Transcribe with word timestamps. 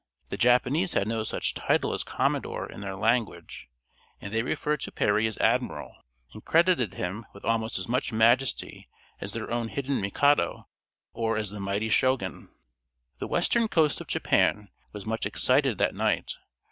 The 0.29 0.35
Japanese 0.37 0.93
had 0.93 1.07
no 1.07 1.21
such 1.21 1.53
title 1.53 1.93
as 1.93 2.03
commodore 2.03 2.65
in 2.67 2.81
their 2.81 2.95
language, 2.95 3.69
and 4.19 4.33
they 4.33 4.41
referred 4.41 4.79
to 4.79 4.91
Perry 4.91 5.27
as 5.27 5.37
Admiral, 5.37 5.95
and 6.33 6.43
credited 6.43 6.95
him 6.95 7.27
with 7.35 7.45
almost 7.45 7.77
as 7.77 7.87
much 7.87 8.11
majesty 8.11 8.83
as 9.19 9.33
their 9.33 9.51
own 9.51 9.67
hidden 9.67 10.01
Mikado, 10.01 10.67
or 11.13 11.37
as 11.37 11.51
the 11.51 11.59
mighty 11.59 11.89
Shogun. 11.89 12.49
The 13.19 13.27
western 13.27 13.67
coast 13.67 14.01
of 14.01 14.07
Japan 14.07 14.69
was 14.91 15.05
much 15.05 15.27
excited 15.27 15.77
that 15.77 15.93
night. 15.93 16.33